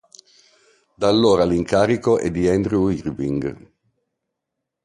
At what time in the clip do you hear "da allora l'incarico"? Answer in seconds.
0.95-2.17